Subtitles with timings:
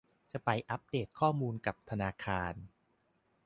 [0.31, 2.53] จะไปอัพเดทข้อมูลกับธนาคาร